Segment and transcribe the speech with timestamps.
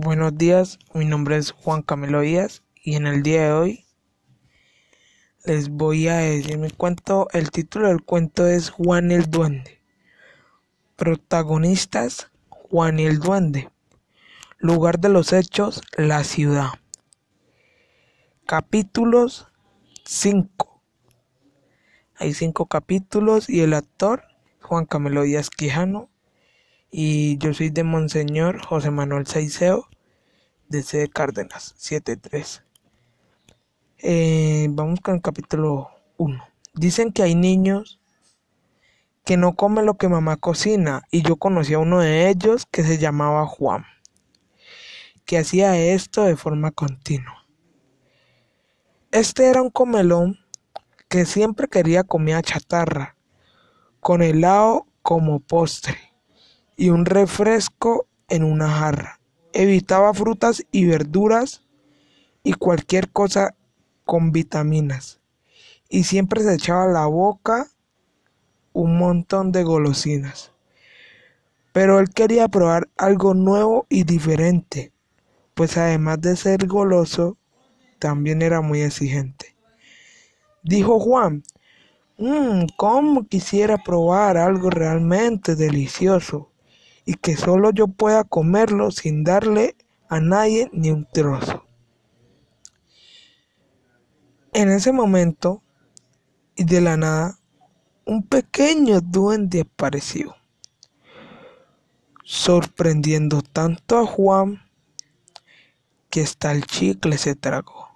[0.00, 3.84] Buenos días, mi nombre es Juan Camilo Díaz y en el día de hoy
[5.44, 7.26] les voy a decir mi cuento.
[7.32, 9.82] El título del cuento es Juan el Duende.
[10.94, 13.72] Protagonistas Juan y el Duende.
[14.58, 16.68] Lugar de los hechos, la ciudad.
[18.46, 19.48] Capítulos
[20.04, 20.80] 5.
[22.14, 24.22] Hay cinco capítulos y el actor
[24.62, 26.08] Juan Camilo Díaz Quijano
[26.90, 29.88] y yo soy de Monseñor José Manuel Saiseo
[30.68, 31.08] de C.
[31.08, 32.62] Cárdenas 73.
[33.98, 36.42] Eh, vamos con el capítulo 1.
[36.74, 38.00] Dicen que hay niños
[39.24, 42.82] que no comen lo que mamá cocina y yo conocí a uno de ellos que
[42.82, 43.84] se llamaba Juan,
[45.26, 47.46] que hacía esto de forma continua.
[49.10, 50.38] Este era un comelón
[51.08, 53.16] que siempre quería comida chatarra,
[54.00, 56.07] con helado como postre
[56.78, 59.20] y un refresco en una jarra.
[59.52, 61.64] Evitaba frutas y verduras
[62.44, 63.56] y cualquier cosa
[64.04, 65.20] con vitaminas.
[65.88, 67.66] Y siempre se echaba a la boca
[68.72, 70.52] un montón de golosinas.
[71.72, 74.92] Pero él quería probar algo nuevo y diferente,
[75.54, 77.36] pues además de ser goloso,
[77.98, 79.56] también era muy exigente.
[80.62, 81.42] Dijo Juan,
[82.18, 86.47] mmm, ¿cómo quisiera probar algo realmente delicioso?
[87.08, 89.76] Y que solo yo pueda comerlo sin darle
[90.10, 91.64] a nadie ni un trozo.
[94.52, 95.62] En ese momento,
[96.54, 97.38] y de la nada,
[98.04, 100.36] un pequeño duende apareció,
[102.24, 104.60] sorprendiendo tanto a Juan
[106.10, 107.87] que hasta el chicle se tragó.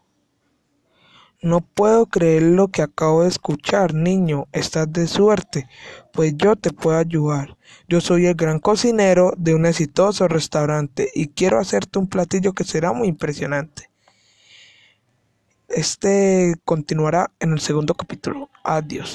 [1.43, 4.47] No puedo creer lo que acabo de escuchar, niño.
[4.53, 5.69] Estás de suerte,
[6.13, 7.57] pues yo te puedo ayudar.
[7.89, 12.63] Yo soy el gran cocinero de un exitoso restaurante y quiero hacerte un platillo que
[12.63, 13.91] será muy impresionante.
[15.69, 18.49] Este continuará en el segundo capítulo.
[18.63, 19.11] Adiós.